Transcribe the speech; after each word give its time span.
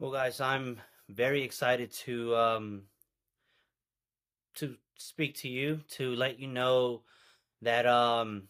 Well, 0.00 0.12
guys, 0.12 0.40
I'm 0.40 0.80
very 1.10 1.42
excited 1.42 1.92
to 2.06 2.34
um, 2.34 2.82
to 4.54 4.76
speak 4.96 5.34
to 5.40 5.48
you 5.50 5.82
to 5.90 6.14
let 6.14 6.38
you 6.38 6.46
know 6.46 7.02
that 7.60 7.84
um, 7.84 8.44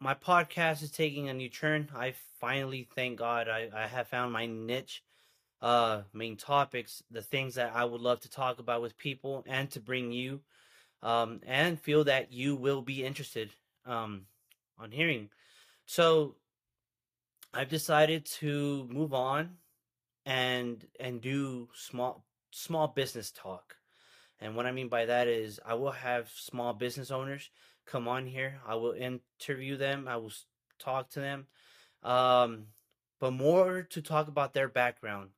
my 0.00 0.14
podcast 0.14 0.82
is 0.82 0.90
taking 0.90 1.28
a 1.28 1.32
new 1.32 1.48
turn. 1.48 1.88
I 1.94 2.14
finally, 2.40 2.88
thank 2.96 3.20
God, 3.20 3.48
I, 3.48 3.68
I 3.72 3.86
have 3.86 4.08
found 4.08 4.32
my 4.32 4.46
niche, 4.46 5.04
uh, 5.60 6.02
main 6.12 6.36
topics, 6.36 7.00
the 7.12 7.22
things 7.22 7.54
that 7.54 7.70
I 7.72 7.84
would 7.84 8.00
love 8.00 8.18
to 8.22 8.28
talk 8.28 8.58
about 8.58 8.82
with 8.82 8.98
people 8.98 9.44
and 9.46 9.70
to 9.70 9.78
bring 9.78 10.10
you, 10.10 10.40
um, 11.04 11.38
and 11.46 11.78
feel 11.78 12.02
that 12.02 12.32
you 12.32 12.56
will 12.56 12.82
be 12.82 13.04
interested 13.04 13.52
um, 13.86 14.22
on 14.76 14.90
hearing. 14.90 15.28
So 15.86 16.34
I've 17.54 17.68
decided 17.68 18.24
to 18.40 18.88
move 18.90 19.12
on 19.12 19.56
and 20.24 20.86
and 20.98 21.20
do 21.20 21.68
small 21.74 22.24
small 22.50 22.88
business 22.88 23.30
talk. 23.30 23.76
And 24.40 24.56
what 24.56 24.66
I 24.66 24.72
mean 24.72 24.88
by 24.88 25.06
that 25.06 25.28
is 25.28 25.60
I 25.64 25.74
will 25.74 25.92
have 25.92 26.30
small 26.34 26.72
business 26.72 27.10
owners 27.10 27.50
come 27.86 28.08
on 28.08 28.26
here. 28.26 28.60
I 28.66 28.74
will 28.76 28.92
interview 28.92 29.76
them. 29.76 30.08
I 30.08 30.16
will 30.16 30.32
talk 30.78 31.10
to 31.10 31.20
them. 31.20 31.46
Um, 32.02 32.66
but 33.20 33.32
more 33.32 33.82
to 33.90 34.02
talk 34.02 34.28
about 34.28 34.52
their 34.52 34.68
background, 34.68 35.30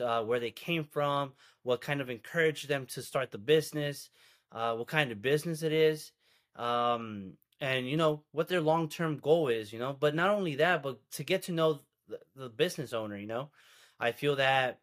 uh, 0.00 0.22
where 0.24 0.40
they 0.40 0.50
came 0.50 0.84
from, 0.84 1.32
what 1.62 1.80
kind 1.80 2.00
of 2.00 2.10
encouraged 2.10 2.68
them 2.68 2.86
to 2.86 3.02
start 3.02 3.30
the 3.30 3.38
business, 3.38 4.10
uh, 4.50 4.74
what 4.74 4.88
kind 4.88 5.12
of 5.12 5.22
business 5.22 5.62
it 5.62 5.72
is, 5.72 6.10
um, 6.56 7.34
and 7.60 7.88
you 7.88 7.96
know 7.96 8.22
what 8.32 8.48
their 8.48 8.60
long 8.60 8.88
term 8.88 9.18
goal 9.18 9.48
is. 9.48 9.72
You 9.72 9.78
know, 9.78 9.96
but 9.98 10.14
not 10.14 10.30
only 10.30 10.56
that, 10.56 10.82
but 10.82 10.98
to 11.12 11.24
get 11.24 11.42
to 11.44 11.52
know 11.52 11.80
the, 12.08 12.18
the 12.36 12.48
business 12.48 12.92
owner. 12.92 13.16
You 13.16 13.26
know, 13.26 13.50
I 13.98 14.12
feel 14.12 14.36
that 14.36 14.80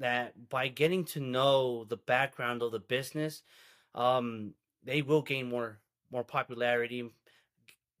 that 0.00 0.48
by 0.48 0.68
getting 0.68 1.04
to 1.04 1.20
know 1.20 1.84
the 1.84 1.96
background 1.96 2.62
of 2.62 2.72
the 2.72 2.80
business, 2.80 3.42
um, 3.94 4.54
they 4.82 5.02
will 5.02 5.22
gain 5.22 5.48
more 5.48 5.78
more 6.10 6.24
popularity, 6.24 7.10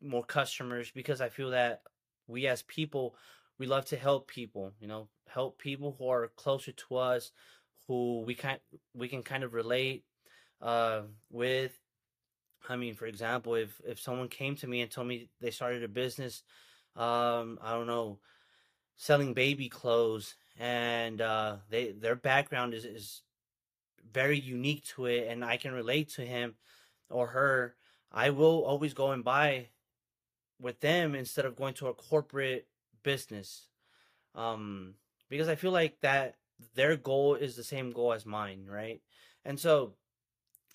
more 0.00 0.24
customers 0.24 0.90
because 0.90 1.20
I 1.20 1.28
feel 1.28 1.50
that 1.50 1.82
we 2.26 2.46
as 2.46 2.62
people 2.62 3.16
we 3.58 3.66
love 3.66 3.84
to 3.86 3.96
help 3.96 4.28
people, 4.28 4.72
you 4.80 4.88
know, 4.88 5.08
help 5.28 5.58
people 5.58 5.94
who 5.98 6.08
are 6.08 6.28
closer 6.36 6.72
to 6.72 6.96
us, 6.96 7.32
who 7.86 8.22
we 8.26 8.34
can 8.34 8.58
we 8.94 9.08
can 9.08 9.22
kind 9.22 9.44
of 9.44 9.54
relate 9.54 10.04
uh, 10.60 11.02
with. 11.30 11.78
I 12.68 12.76
mean, 12.76 12.94
for 12.94 13.06
example, 13.06 13.54
if 13.54 13.80
if 13.86 14.00
someone 14.00 14.28
came 14.28 14.56
to 14.56 14.66
me 14.66 14.80
and 14.82 14.90
told 14.90 15.06
me 15.08 15.28
they 15.40 15.50
started 15.50 15.82
a 15.84 15.88
business, 15.88 16.42
um, 16.96 17.58
I 17.62 17.72
don't 17.72 17.86
know, 17.86 18.20
selling 18.96 19.34
baby 19.34 19.68
clothes, 19.68 20.36
and 20.58 21.20
uh, 21.20 21.56
they 21.70 21.92
their 21.92 22.16
background 22.16 22.74
is 22.74 22.84
is 22.84 23.22
very 24.12 24.38
unique 24.38 24.84
to 24.96 25.06
it, 25.06 25.28
and 25.28 25.44
I 25.44 25.56
can 25.56 25.72
relate 25.72 26.10
to 26.10 26.22
him 26.26 26.54
or 27.10 27.28
her. 27.28 27.76
I 28.12 28.30
will 28.30 28.64
always 28.64 28.94
go 28.94 29.12
and 29.12 29.24
buy 29.24 29.68
with 30.60 30.80
them 30.80 31.14
instead 31.14 31.44
of 31.46 31.56
going 31.56 31.74
to 31.74 31.88
a 31.88 31.94
corporate 31.94 32.68
business, 33.02 33.68
um, 34.34 34.94
because 35.30 35.48
I 35.48 35.56
feel 35.56 35.72
like 35.72 36.00
that 36.02 36.36
their 36.74 36.96
goal 36.96 37.34
is 37.36 37.56
the 37.56 37.64
same 37.64 37.92
goal 37.92 38.12
as 38.12 38.26
mine, 38.26 38.66
right? 38.68 39.02
And 39.44 39.60
so 39.60 39.94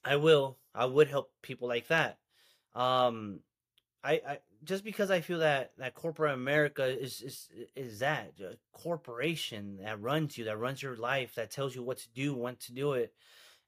I 0.06 0.18
will, 0.18 0.59
I 0.80 0.86
would 0.86 1.10
help 1.10 1.30
people 1.42 1.68
like 1.68 1.90
that. 1.90 2.18
Um, 2.74 3.42
I, 4.02 4.14
I 4.26 4.38
just 4.64 4.86
because 4.86 5.12
I 5.12 5.20
feel 5.20 5.40
that 5.40 5.74
that 5.78 5.94
corporate 5.94 6.34
America 6.34 6.86
is 6.86 7.22
is 7.22 7.50
is 7.76 8.00
that 8.00 8.32
corporation 8.72 9.80
that 9.84 10.02
runs 10.02 10.38
you, 10.38 10.46
that 10.46 10.58
runs 10.58 10.82
your 10.82 10.96
life, 10.96 11.36
that 11.36 11.52
tells 11.52 11.76
you 11.76 11.84
what 11.84 11.98
to 11.98 12.10
do, 12.16 12.34
when 12.34 12.56
to 12.56 12.72
do 12.72 12.94
it, 12.94 13.14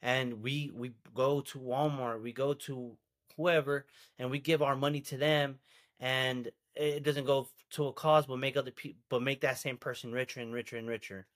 and 0.02 0.42
we 0.42 0.72
we 0.74 0.94
go 1.14 1.42
to 1.42 1.60
Walmart, 1.60 2.24
we 2.24 2.32
go 2.32 2.54
to 2.54 2.96
whoever, 3.36 3.86
and 4.18 4.32
we 4.32 4.40
give 4.40 4.62
our 4.62 4.78
money 4.78 5.02
to 5.02 5.18
them, 5.18 5.60
and 6.00 6.50
it 6.76 7.04
doesn't 7.04 7.26
go 7.26 7.50
to 7.72 7.88
a 7.88 7.94
cause, 7.94 8.26
but 8.26 8.38
make 8.38 8.56
other 8.56 8.72
people, 8.72 9.02
but 9.10 9.22
make 9.22 9.42
that 9.42 9.58
same 9.60 9.76
person 9.76 10.14
richer 10.14 10.40
and 10.40 10.54
richer 10.54 10.78
and 10.78 10.88
richer. 10.88 11.28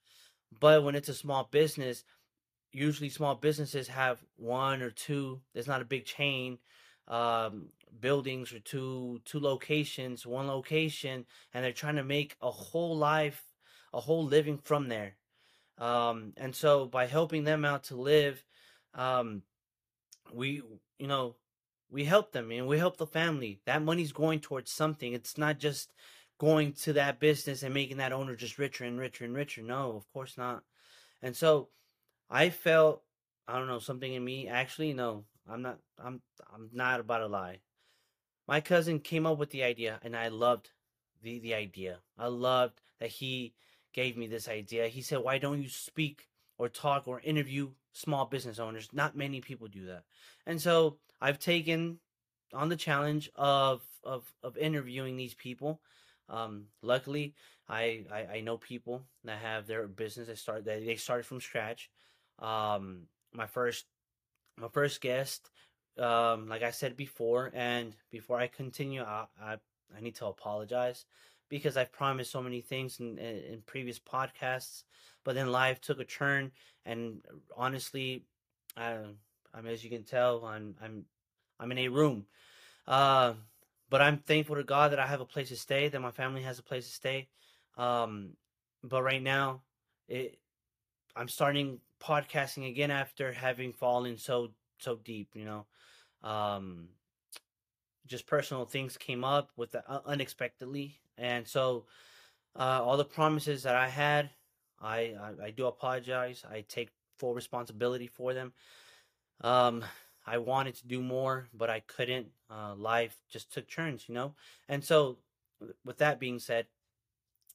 But 0.58 0.84
when 0.84 0.94
it's 0.94 1.10
a 1.10 1.14
small 1.14 1.48
business, 1.50 2.02
usually 2.76 3.08
small 3.08 3.34
businesses 3.34 3.88
have 3.88 4.22
one 4.36 4.82
or 4.82 4.90
two. 4.90 5.40
There's 5.54 5.66
not 5.66 5.82
a 5.82 5.86
big 5.86 6.04
chain 6.04 6.58
um, 7.08 7.68
buildings 8.00 8.52
or 8.52 8.58
two 8.60 9.20
two 9.24 9.40
locations, 9.40 10.26
one 10.26 10.46
location, 10.46 11.24
and 11.54 11.64
they're 11.64 11.72
trying 11.72 11.96
to 11.96 12.04
make 12.04 12.36
a 12.42 12.50
whole 12.50 12.96
life, 12.96 13.42
a 13.92 14.00
whole 14.00 14.24
living 14.24 14.58
from 14.58 14.88
there. 14.88 15.16
Um, 15.78 16.32
and 16.36 16.54
so 16.54 16.86
by 16.86 17.06
helping 17.06 17.44
them 17.44 17.64
out 17.64 17.84
to 17.84 17.96
live, 17.96 18.44
um, 18.94 19.42
we 20.32 20.62
you 20.98 21.06
know 21.06 21.36
we 21.90 22.04
help 22.04 22.32
them 22.32 22.50
and 22.50 22.66
we 22.66 22.78
help 22.78 22.96
the 22.96 23.06
family. 23.06 23.60
That 23.66 23.82
money's 23.82 24.12
going 24.12 24.40
towards 24.40 24.70
something. 24.70 25.12
It's 25.12 25.38
not 25.38 25.58
just 25.58 25.92
going 26.38 26.72
to 26.72 26.92
that 26.94 27.20
business 27.20 27.62
and 27.62 27.72
making 27.72 27.96
that 27.96 28.12
owner 28.12 28.36
just 28.36 28.58
richer 28.58 28.84
and 28.84 28.98
richer 28.98 29.24
and 29.24 29.34
richer. 29.34 29.62
No, 29.62 29.92
of 29.96 30.12
course 30.12 30.36
not. 30.36 30.62
And 31.22 31.34
so 31.34 31.68
I 32.30 32.50
felt 32.50 33.02
I 33.48 33.58
don't 33.58 33.68
know 33.68 33.78
something 33.78 34.12
in 34.12 34.24
me. 34.24 34.48
Actually, 34.48 34.92
no, 34.92 35.24
I'm 35.48 35.62
not. 35.62 35.78
I'm. 35.98 36.20
I'm 36.52 36.70
not 36.72 37.00
about 37.00 37.18
to 37.18 37.26
lie. 37.26 37.60
My 38.48 38.60
cousin 38.60 39.00
came 39.00 39.26
up 39.26 39.38
with 39.38 39.50
the 39.50 39.62
idea, 39.62 40.00
and 40.02 40.16
I 40.16 40.28
loved 40.28 40.70
the 41.22 41.38
the 41.38 41.54
idea. 41.54 41.98
I 42.18 42.28
loved 42.28 42.80
that 43.00 43.10
he 43.10 43.54
gave 43.92 44.16
me 44.16 44.26
this 44.26 44.48
idea. 44.48 44.88
He 44.88 45.02
said, 45.02 45.18
"Why 45.18 45.38
don't 45.38 45.62
you 45.62 45.68
speak 45.68 46.28
or 46.58 46.68
talk 46.68 47.06
or 47.06 47.20
interview 47.20 47.70
small 47.92 48.26
business 48.26 48.58
owners? 48.58 48.88
Not 48.92 49.16
many 49.16 49.40
people 49.40 49.68
do 49.68 49.86
that." 49.86 50.04
And 50.46 50.60
so 50.60 50.98
I've 51.20 51.38
taken 51.38 52.00
on 52.52 52.68
the 52.68 52.76
challenge 52.76 53.30
of 53.36 53.82
of 54.04 54.32
of 54.42 54.56
interviewing 54.56 55.16
these 55.16 55.34
people. 55.34 55.80
Um, 56.28 56.66
luckily, 56.82 57.34
I, 57.68 58.04
I, 58.12 58.26
I 58.36 58.40
know 58.40 58.56
people 58.58 59.04
that 59.24 59.38
have 59.38 59.66
their 59.66 59.86
business 59.86 60.26
that 60.26 60.38
start 60.38 60.64
that 60.64 60.84
they 60.84 60.96
started 60.96 61.24
from 61.24 61.40
scratch. 61.40 61.90
Um, 62.38 63.02
my 63.32 63.46
first 63.46 63.86
my 64.58 64.68
first 64.68 65.00
guest, 65.00 65.50
um, 65.98 66.48
like 66.48 66.62
I 66.62 66.70
said 66.70 66.96
before, 66.96 67.50
and 67.54 67.94
before 68.10 68.38
I 68.38 68.46
continue, 68.46 69.02
I, 69.02 69.26
I, 69.40 69.56
I 69.96 70.00
need 70.00 70.14
to 70.16 70.26
apologize 70.26 71.04
because 71.48 71.76
I've 71.76 71.92
promised 71.92 72.30
so 72.30 72.42
many 72.42 72.60
things 72.60 72.98
in, 72.98 73.18
in, 73.18 73.36
in 73.36 73.62
previous 73.66 73.98
podcasts, 73.98 74.84
but 75.24 75.34
then 75.34 75.52
life 75.52 75.80
took 75.80 76.00
a 76.00 76.04
turn, 76.04 76.52
and 76.84 77.20
honestly, 77.56 78.24
I, 78.76 78.96
I 79.54 79.60
mean, 79.60 79.72
as 79.72 79.84
you 79.84 79.90
can 79.90 80.04
tell, 80.04 80.44
I'm 80.44 80.74
I'm 80.82 81.04
I'm 81.60 81.72
in 81.72 81.78
a 81.78 81.88
room, 81.88 82.26
uh, 82.86 83.34
but 83.88 84.00
I'm 84.00 84.18
thankful 84.18 84.56
to 84.56 84.64
God 84.64 84.92
that 84.92 84.98
I 84.98 85.06
have 85.06 85.20
a 85.20 85.26
place 85.26 85.48
to 85.48 85.56
stay, 85.56 85.88
that 85.88 86.00
my 86.00 86.10
family 86.10 86.42
has 86.42 86.58
a 86.58 86.62
place 86.62 86.86
to 86.86 86.92
stay. 86.92 87.28
Um, 87.76 88.30
but 88.82 89.02
right 89.02 89.22
now, 89.22 89.62
it 90.08 90.38
I'm 91.14 91.28
starting 91.28 91.80
podcasting 92.00 92.68
again 92.68 92.90
after 92.90 93.32
having 93.32 93.72
fallen 93.72 94.18
so 94.18 94.50
so 94.78 94.96
deep. 94.96 95.30
You 95.34 95.44
know, 95.44 95.66
um, 96.22 96.88
just 98.06 98.26
personal 98.26 98.64
things 98.64 98.96
came 98.96 99.24
up 99.24 99.50
with 99.56 99.72
the, 99.72 99.88
uh, 99.90 100.00
unexpectedly, 100.06 100.96
and 101.18 101.46
so 101.46 101.86
uh, 102.54 102.80
all 102.82 102.96
the 102.96 103.04
promises 103.04 103.62
that 103.64 103.74
I 103.74 103.88
had, 103.88 104.30
I, 104.80 105.14
I 105.20 105.44
I 105.46 105.50
do 105.50 105.66
apologize. 105.66 106.44
I 106.50 106.64
take 106.68 106.90
full 107.18 107.34
responsibility 107.34 108.06
for 108.06 108.34
them. 108.34 108.52
Um, 109.40 109.84
I 110.26 110.38
wanted 110.38 110.74
to 110.76 110.86
do 110.88 111.02
more, 111.02 111.48
but 111.54 111.70
I 111.70 111.80
couldn't. 111.80 112.28
Uh, 112.50 112.74
life 112.74 113.16
just 113.28 113.52
took 113.52 113.68
turns, 113.68 114.08
you 114.08 114.14
know. 114.14 114.34
And 114.68 114.82
so, 114.82 115.18
with 115.84 115.98
that 115.98 116.18
being 116.18 116.38
said, 116.38 116.66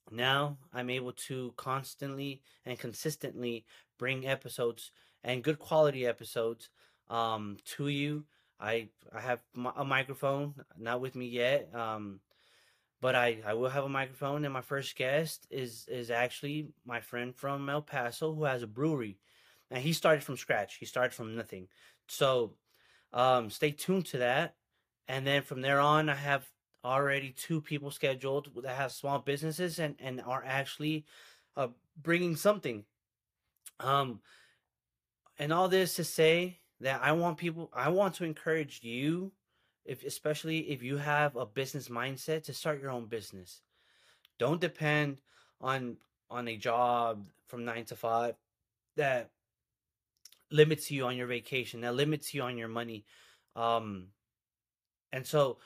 now 0.09 0.57
I'm 0.73 0.89
able 0.89 1.13
to 1.13 1.53
constantly 1.57 2.41
and 2.65 2.79
consistently 2.79 3.65
bring 4.01 4.27
episodes 4.27 4.91
and 5.23 5.43
good 5.43 5.59
quality 5.59 6.07
episodes 6.07 6.69
um, 7.11 7.57
to 7.75 7.87
you. 7.87 8.25
I 8.59 8.89
I 9.13 9.21
have 9.21 9.39
a 9.75 9.85
microphone, 9.85 10.55
not 10.77 11.01
with 11.01 11.15
me 11.15 11.27
yet, 11.27 11.69
um, 11.75 12.19
but 12.99 13.13
I, 13.15 13.39
I 13.45 13.53
will 13.53 13.69
have 13.69 13.85
a 13.85 13.97
microphone. 14.01 14.43
And 14.45 14.53
my 14.53 14.61
first 14.61 14.95
guest 14.95 15.47
is 15.51 15.85
is 15.87 16.09
actually 16.09 16.69
my 16.83 16.99
friend 16.99 17.35
from 17.35 17.69
El 17.69 17.83
Paso 17.83 18.33
who 18.33 18.45
has 18.45 18.63
a 18.63 18.67
brewery, 18.67 19.19
and 19.69 19.83
he 19.83 19.93
started 19.93 20.23
from 20.23 20.37
scratch. 20.37 20.77
He 20.79 20.85
started 20.85 21.13
from 21.13 21.35
nothing. 21.35 21.67
So 22.07 22.55
um, 23.13 23.49
stay 23.49 23.71
tuned 23.71 24.07
to 24.07 24.17
that. 24.17 24.55
And 25.07 25.27
then 25.27 25.43
from 25.43 25.61
there 25.61 25.79
on, 25.79 26.09
I 26.09 26.15
have 26.15 26.45
already 26.83 27.31
two 27.31 27.61
people 27.61 27.91
scheduled 27.91 28.49
that 28.63 28.75
have 28.75 28.91
small 28.91 29.19
businesses 29.19 29.79
and, 29.79 29.95
and 29.99 30.21
are 30.21 30.43
actually 30.45 31.05
uh, 31.55 31.67
bringing 32.01 32.35
something. 32.35 32.85
Um, 33.81 34.19
and 35.37 35.51
all 35.51 35.67
this 35.67 35.95
to 35.95 36.03
say 36.03 36.59
that 36.81 37.01
I 37.03 37.11
want 37.13 37.37
people, 37.37 37.69
I 37.73 37.89
want 37.89 38.15
to 38.15 38.25
encourage 38.25 38.81
you, 38.83 39.31
if 39.85 40.03
especially 40.03 40.59
if 40.71 40.83
you 40.83 40.97
have 40.97 41.35
a 41.35 41.45
business 41.45 41.89
mindset, 41.89 42.43
to 42.43 42.53
start 42.53 42.81
your 42.81 42.91
own 42.91 43.05
business. 43.05 43.61
Don't 44.39 44.61
depend 44.61 45.17
on 45.59 45.97
on 46.29 46.47
a 46.47 46.57
job 46.57 47.25
from 47.47 47.65
nine 47.65 47.85
to 47.85 47.95
five 47.95 48.35
that 48.95 49.31
limits 50.49 50.89
you 50.91 51.05
on 51.05 51.17
your 51.17 51.27
vacation, 51.27 51.81
that 51.81 51.95
limits 51.95 52.33
you 52.33 52.41
on 52.41 52.57
your 52.57 52.67
money. 52.67 53.05
Um, 53.55 54.07
and 55.11 55.25
so 55.25 55.57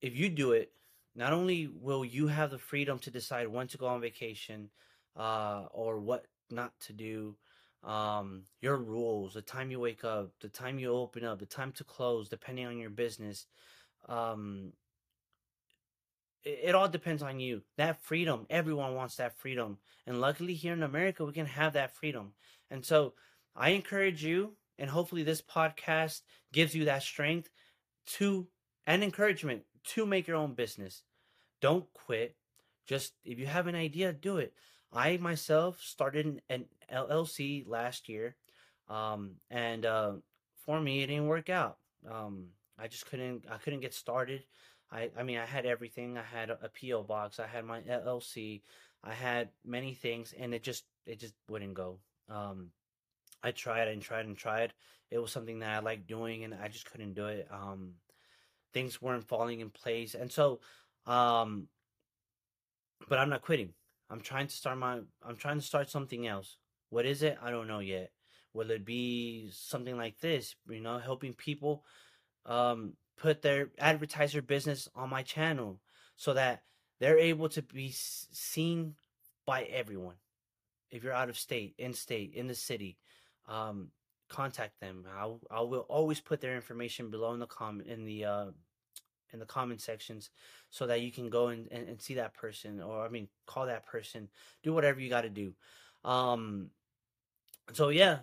if 0.00 0.16
you 0.16 0.28
do 0.28 0.52
it, 0.52 0.72
not 1.14 1.32
only 1.32 1.68
will 1.68 2.04
you 2.04 2.26
have 2.26 2.50
the 2.50 2.58
freedom 2.58 2.98
to 3.00 3.10
decide 3.10 3.48
when 3.48 3.68
to 3.68 3.78
go 3.78 3.86
on 3.86 4.00
vacation 4.00 4.70
uh, 5.16 5.66
or 5.70 5.98
what 5.98 6.26
not 6.52 6.72
to 6.80 6.92
do, 6.92 7.36
um, 7.84 8.42
your 8.60 8.76
rules, 8.76 9.34
the 9.34 9.42
time 9.42 9.70
you 9.70 9.80
wake 9.80 10.04
up, 10.04 10.30
the 10.40 10.48
time 10.48 10.78
you 10.78 10.92
open 10.92 11.24
up, 11.24 11.38
the 11.38 11.46
time 11.46 11.72
to 11.72 11.84
close, 11.84 12.28
depending 12.28 12.66
on 12.66 12.78
your 12.78 12.90
business. 12.90 13.46
Um, 14.08 14.72
it, 16.44 16.60
it 16.64 16.74
all 16.74 16.88
depends 16.88 17.22
on 17.22 17.40
you. 17.40 17.62
That 17.76 18.02
freedom, 18.02 18.46
everyone 18.50 18.94
wants 18.94 19.16
that 19.16 19.38
freedom. 19.38 19.78
And 20.06 20.20
luckily 20.20 20.54
here 20.54 20.72
in 20.72 20.82
America, 20.82 21.24
we 21.24 21.32
can 21.32 21.46
have 21.46 21.72
that 21.72 21.96
freedom. 21.96 22.32
And 22.70 22.84
so 22.84 23.14
I 23.56 23.70
encourage 23.70 24.24
you, 24.24 24.52
and 24.78 24.88
hopefully 24.88 25.22
this 25.22 25.42
podcast 25.42 26.22
gives 26.52 26.74
you 26.74 26.84
that 26.86 27.02
strength 27.02 27.50
to 28.06 28.46
and 28.86 29.04
encouragement 29.04 29.62
to 29.84 30.06
make 30.06 30.26
your 30.26 30.36
own 30.36 30.54
business. 30.54 31.02
Don't 31.60 31.92
quit. 31.92 32.36
Just 32.86 33.12
if 33.24 33.38
you 33.38 33.46
have 33.46 33.68
an 33.68 33.76
idea, 33.76 34.12
do 34.12 34.38
it. 34.38 34.54
I 34.92 35.16
myself 35.16 35.80
started 35.80 36.42
an 36.50 36.66
LLC 36.92 37.66
last 37.66 38.08
year, 38.08 38.36
um, 38.88 39.36
and 39.50 39.86
uh, 39.86 40.12
for 40.66 40.80
me, 40.80 41.02
it 41.02 41.06
didn't 41.06 41.28
work 41.28 41.48
out. 41.48 41.78
Um, 42.08 42.48
I 42.78 42.88
just 42.88 43.06
couldn't. 43.06 43.46
I 43.50 43.56
couldn't 43.56 43.80
get 43.80 43.94
started. 43.94 44.44
I, 44.90 45.10
I 45.16 45.22
mean, 45.22 45.38
I 45.38 45.46
had 45.46 45.64
everything. 45.64 46.18
I 46.18 46.22
had 46.22 46.50
a, 46.50 46.58
a 46.62 46.68
PO 46.68 47.04
box. 47.04 47.40
I 47.40 47.46
had 47.46 47.64
my 47.64 47.80
LLC. 47.80 48.62
I 49.02 49.14
had 49.14 49.48
many 49.64 49.94
things, 49.94 50.34
and 50.38 50.52
it 50.52 50.62
just 50.62 50.84
it 51.06 51.18
just 51.18 51.34
wouldn't 51.48 51.74
go. 51.74 51.98
Um, 52.28 52.68
I 53.42 53.50
tried 53.50 53.88
and 53.88 54.02
tried 54.02 54.26
and 54.26 54.36
tried. 54.36 54.74
It 55.10 55.18
was 55.18 55.32
something 55.32 55.58
that 55.60 55.70
I 55.70 55.78
liked 55.80 56.06
doing, 56.06 56.44
and 56.44 56.54
I 56.54 56.68
just 56.68 56.90
couldn't 56.90 57.14
do 57.14 57.26
it. 57.26 57.48
Um, 57.50 57.92
things 58.74 59.00
weren't 59.00 59.26
falling 59.26 59.60
in 59.60 59.70
place, 59.70 60.14
and 60.14 60.30
so, 60.30 60.60
um, 61.06 61.68
but 63.08 63.18
I'm 63.18 63.30
not 63.30 63.42
quitting. 63.42 63.72
I'm 64.12 64.20
trying 64.20 64.46
to 64.46 64.54
start 64.54 64.76
my. 64.76 65.00
I'm 65.26 65.36
trying 65.36 65.58
to 65.58 65.64
start 65.64 65.88
something 65.88 66.26
else. 66.26 66.58
What 66.90 67.06
is 67.06 67.22
it? 67.22 67.38
I 67.42 67.50
don't 67.50 67.66
know 67.66 67.78
yet. 67.78 68.10
Will 68.52 68.70
it 68.70 68.84
be 68.84 69.48
something 69.50 69.96
like 69.96 70.20
this? 70.20 70.54
You 70.68 70.80
know, 70.80 70.98
helping 70.98 71.32
people 71.32 71.82
um, 72.44 72.92
put 73.16 73.40
their 73.40 73.70
advertiser 73.78 74.42
business 74.42 74.86
on 74.94 75.08
my 75.08 75.22
channel 75.22 75.80
so 76.16 76.34
that 76.34 76.62
they're 77.00 77.18
able 77.18 77.48
to 77.48 77.62
be 77.62 77.90
seen 77.94 78.96
by 79.46 79.62
everyone. 79.62 80.16
If 80.90 81.02
you're 81.02 81.14
out 81.14 81.30
of 81.30 81.38
state, 81.38 81.74
in 81.78 81.94
state, 81.94 82.34
in 82.34 82.46
the 82.48 82.54
city, 82.54 82.98
um, 83.48 83.88
contact 84.28 84.78
them. 84.78 85.06
I 85.16 85.32
I 85.50 85.62
will 85.62 85.86
always 85.88 86.20
put 86.20 86.42
their 86.42 86.54
information 86.54 87.10
below 87.10 87.32
in 87.32 87.40
the 87.40 87.46
comment 87.46 87.88
in 87.88 88.04
the 88.04 88.26
uh, 88.26 88.50
in 89.32 89.38
the 89.38 89.46
comment 89.46 89.80
sections 89.80 90.30
so 90.70 90.86
that 90.86 91.00
you 91.00 91.10
can 91.10 91.28
go 91.30 91.48
and, 91.48 91.68
and, 91.70 91.88
and 91.88 92.00
see 92.00 92.14
that 92.14 92.34
person 92.34 92.80
or 92.80 93.04
I 93.04 93.08
mean 93.08 93.28
call 93.46 93.66
that 93.66 93.86
person. 93.86 94.28
Do 94.62 94.72
whatever 94.72 95.00
you 95.00 95.08
gotta 95.08 95.30
do. 95.30 95.54
Um 96.04 96.70
so 97.72 97.88
yeah. 97.88 98.18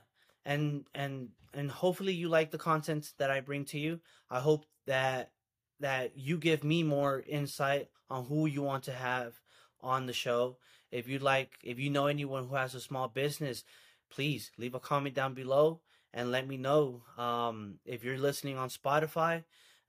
And 0.46 0.86
and 0.94 1.30
and 1.54 1.72
hopefully 1.72 2.14
you 2.14 2.30
like 2.30 2.52
the 2.52 2.58
content 2.58 3.14
that 3.18 3.32
I 3.32 3.42
bring 3.42 3.66
to 3.66 3.80
you. 3.80 4.00
I 4.30 4.40
hope 4.40 4.66
that 4.86 5.32
that 5.80 6.18
you 6.18 6.38
give 6.38 6.64
me 6.64 6.84
more 6.84 7.24
insight 7.28 7.90
on 8.10 8.26
who 8.26 8.46
you 8.46 8.62
want 8.62 8.84
to 8.84 8.92
have 8.92 9.40
on 9.82 10.06
the 10.06 10.14
show. 10.14 10.58
If 10.92 11.08
you'd 11.08 11.22
like 11.22 11.58
if 11.64 11.80
you 11.80 11.90
know 11.90 12.08
anyone 12.08 12.48
who 12.48 12.56
has 12.56 12.76
a 12.76 12.82
small 12.82 13.08
business, 13.08 13.64
please 14.10 14.52
leave 14.58 14.76
a 14.76 14.80
comment 14.80 15.16
down 15.16 15.34
below 15.34 15.82
and 16.14 16.32
let 16.32 16.48
me 16.48 16.58
know. 16.58 17.04
Um, 17.18 17.76
if 17.86 18.04
you're 18.04 18.18
listening 18.18 18.58
on 18.58 18.70
Spotify, 18.70 19.44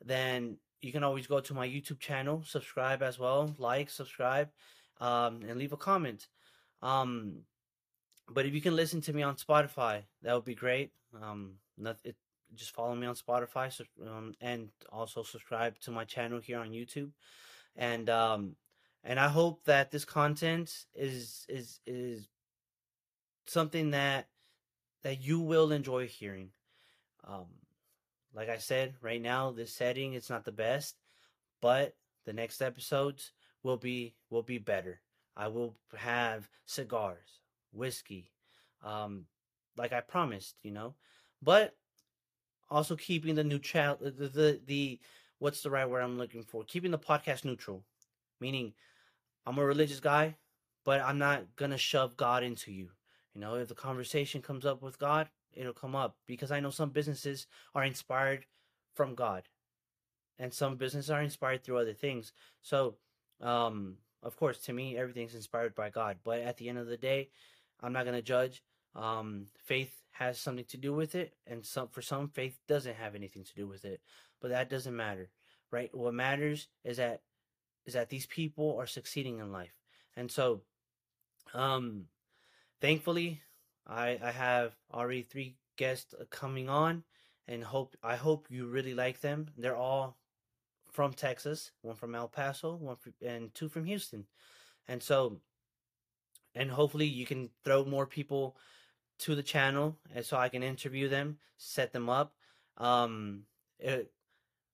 then 0.05 0.59
you 0.83 0.93
can 0.93 1.05
always 1.05 1.27
go 1.27 1.41
to 1.41 1.55
my 1.55 1.67
YouTube 1.67 1.99
channel, 1.99 2.43
subscribe 2.45 3.03
as 3.03 3.19
well, 3.19 3.55
like, 3.59 3.91
subscribe, 3.91 4.49
um, 5.01 5.43
and 5.47 5.59
leave 5.59 5.73
a 5.73 5.77
comment. 5.77 6.29
Um, 6.83 7.43
but 8.29 8.47
if 8.47 8.55
you 8.55 8.61
can 8.61 8.77
listen 8.77 9.01
to 9.03 9.13
me 9.13 9.23
on 9.23 9.37
Spotify, 9.37 10.03
that 10.23 10.35
would 10.35 10.45
be 10.45 10.55
great. 10.55 10.93
Um, 11.21 11.55
not, 11.77 11.99
it, 12.05 12.17
just 12.55 12.75
follow 12.75 12.95
me 12.95 13.07
on 13.07 13.15
Spotify, 13.15 13.71
um, 14.07 14.35
and 14.41 14.71
also 14.91 15.23
subscribe 15.23 15.79
to 15.81 15.91
my 15.91 16.05
channel 16.05 16.41
here 16.41 16.59
on 16.59 16.71
YouTube. 16.71 17.11
And 17.77 18.11
um, 18.11 18.57
and 19.05 19.19
I 19.19 19.29
hope 19.29 19.65
that 19.65 19.91
this 19.91 20.05
content 20.05 20.87
is 20.95 21.47
is 21.49 21.81
is 21.87 22.29
something 23.47 23.91
that 23.91 24.29
that 25.03 25.21
you 25.21 25.41
will 25.41 25.73
enjoy 25.73 26.07
hearing. 26.07 26.51
Um, 27.27 27.47
like 28.35 28.49
I 28.49 28.59
said, 28.59 28.95
right 29.01 29.21
now 29.21 29.51
this 29.51 29.73
setting 29.73 30.15
it's 30.15 30.31
not 30.31 30.45
the 30.45 30.53
best, 30.53 30.97
but 31.61 31.95
the 32.27 32.33
next 32.33 32.63
episodes 32.63 33.33
will 33.63 33.77
be 33.77 34.15
will 34.31 34.43
be 34.43 34.59
better. 34.59 35.01
I 35.37 35.49
will 35.49 35.77
have 35.97 36.49
cigars, 36.67 37.41
whiskey, 37.73 38.31
um, 38.85 39.27
like 39.77 39.93
I 39.93 40.01
promised, 40.01 40.57
you 40.63 40.71
know, 40.71 40.95
but 41.43 41.75
also 42.71 42.97
keeping 42.97 43.35
the 43.35 43.45
neutral 43.45 43.97
the, 44.01 44.11
the 44.11 44.61
the 44.67 45.01
what's 45.39 45.63
the 45.63 45.71
right 45.71 45.89
word 45.89 46.03
I'm 46.03 46.19
looking 46.19 46.43
for? 46.43 46.65
Keeping 46.65 46.91
the 46.91 46.99
podcast 46.99 47.45
neutral, 47.45 47.85
meaning 48.41 48.75
I'm 49.47 49.59
a 49.59 49.65
religious 49.65 50.01
guy, 50.01 50.37
but 50.85 51.01
I'm 51.01 51.19
not 51.19 51.57
gonna 51.57 51.79
shove 51.79 52.17
God 52.17 52.43
into 52.43 52.73
you. 52.73 52.91
You 53.35 53.41
know, 53.41 53.55
if 53.55 53.69
the 53.69 53.75
conversation 53.75 54.43
comes 54.43 54.67
up 54.67 54.83
with 54.83 54.99
God, 54.99 55.29
it'll 55.55 55.73
come 55.73 55.97
up 55.97 56.17
because 56.27 56.51
I 56.51 56.61
know 56.61 56.71
some 56.71 56.91
businesses 56.91 57.47
are 57.75 57.85
inspired 57.85 58.47
from 58.95 59.15
God 59.15 59.45
and 60.41 60.53
some 60.53 60.77
businesses 60.77 61.11
are 61.11 61.23
inspired 61.23 61.63
through 61.63 61.79
other 61.79 61.93
things. 61.93 62.33
So, 62.63 62.97
um, 63.41 63.97
of 64.23 64.37
course, 64.37 64.59
to 64.63 64.73
me, 64.73 64.97
everything's 64.97 65.35
inspired 65.35 65.75
by 65.75 65.91
God. 65.91 66.17
But 66.25 66.41
at 66.41 66.57
the 66.57 66.69
end 66.69 66.79
of 66.79 66.87
the 66.87 66.97
day, 66.97 67.29
I'm 67.81 67.93
not 67.93 68.05
going 68.05 68.17
to 68.17 68.23
judge. 68.23 68.63
Um, 68.97 69.47
faith 69.63 69.93
has 70.13 70.39
something 70.39 70.65
to 70.67 70.77
do 70.77 70.95
with 70.95 71.15
it, 71.15 71.35
and 71.47 71.65
some 71.65 71.89
for 71.89 72.03
some, 72.03 72.29
faith 72.29 72.59
doesn't 72.67 72.97
have 72.97 73.15
anything 73.15 73.45
to 73.45 73.55
do 73.55 73.69
with 73.69 73.85
it. 73.85 74.01
But 74.41 74.51
that 74.51 74.71
doesn't 74.71 74.97
matter, 74.97 75.31
right? 75.71 75.95
What 75.95 76.15
matters 76.15 76.69
is 76.85 76.97
that 76.97 77.21
is 77.87 77.95
that 77.95 78.09
these 78.09 78.27
people 78.27 78.77
are 78.79 78.87
succeeding 78.87 79.39
in 79.39 79.53
life, 79.53 79.75
and 80.17 80.31
so, 80.31 80.63
um, 81.55 82.07
thankfully, 82.81 83.41
I 83.91 84.19
I 84.23 84.31
have 84.31 84.77
already 84.95 85.23
three 85.23 85.57
guests 85.77 86.15
uh, 86.15 86.25
coming 86.31 86.69
on, 86.69 87.03
and 87.49 87.65
hope 87.65 87.97
I 88.03 88.17
hope 88.17 88.47
you 88.49 88.67
really 88.67 88.95
like 88.95 89.21
them. 89.21 89.49
They're 89.59 89.77
all 89.77 90.17
from 90.91 91.13
Texas, 91.13 91.73
one 91.83 91.97
from 91.97 92.15
El 92.15 92.29
Paso, 92.29 92.77
one 92.77 92.97
from, 92.97 93.15
and 93.25 93.53
two 93.55 93.69
from 93.69 93.85
Houston, 93.85 94.27
and 94.89 95.03
so, 95.03 95.41
and 96.55 96.71
hopefully 96.71 97.07
you 97.07 97.27
can 97.27 97.51
throw 97.65 97.85
more 97.85 98.07
people 98.07 98.57
to 99.19 99.35
the 99.35 99.43
channel, 99.43 99.99
and 100.15 100.25
so 100.25 100.37
I 100.37 100.49
can 100.49 100.63
interview 100.63 101.09
them, 101.09 101.39
set 101.57 101.93
them 101.93 102.09
up. 102.09 102.35
Um, 102.79 103.43
it, 103.79 104.13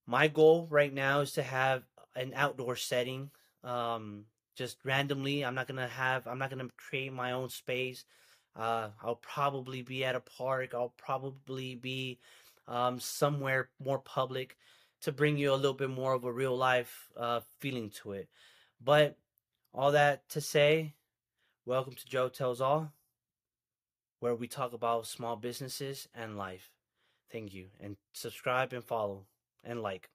my 0.06 0.28
goal 0.28 0.68
right 0.70 0.92
now 0.92 1.20
is 1.20 1.32
to 1.32 1.42
have 1.42 1.82
an 2.14 2.32
outdoor 2.34 2.76
setting. 2.76 3.30
Um, 3.64 4.26
just 4.54 4.78
randomly, 4.84 5.44
I'm 5.44 5.54
not 5.54 5.66
gonna 5.66 5.88
have. 5.88 6.26
I'm 6.26 6.38
not 6.38 6.50
gonna 6.50 6.68
create 6.76 7.12
my 7.12 7.32
own 7.32 7.48
space. 7.48 8.04
Uh, 8.58 8.88
I'll 9.02 9.16
probably 9.16 9.82
be 9.82 10.04
at 10.04 10.14
a 10.14 10.20
park. 10.20 10.72
I'll 10.74 10.94
probably 10.96 11.74
be 11.74 12.18
um, 12.66 12.98
somewhere 12.98 13.68
more 13.82 13.98
public 13.98 14.56
to 15.02 15.12
bring 15.12 15.36
you 15.36 15.52
a 15.52 15.56
little 15.56 15.74
bit 15.74 15.90
more 15.90 16.14
of 16.14 16.24
a 16.24 16.32
real 16.32 16.56
life 16.56 17.08
uh, 17.16 17.40
feeling 17.58 17.90
to 18.02 18.12
it. 18.12 18.28
But 18.82 19.16
all 19.74 19.92
that 19.92 20.28
to 20.30 20.40
say, 20.40 20.94
welcome 21.66 21.94
to 21.94 22.06
Joe 22.06 22.28
Tells 22.28 22.60
All, 22.60 22.92
where 24.20 24.34
we 24.34 24.48
talk 24.48 24.72
about 24.72 25.06
small 25.06 25.36
businesses 25.36 26.08
and 26.14 26.38
life. 26.38 26.70
Thank 27.30 27.52
you. 27.52 27.66
And 27.78 27.96
subscribe 28.14 28.72
and 28.72 28.82
follow 28.82 29.26
and 29.62 29.82
like. 29.82 30.08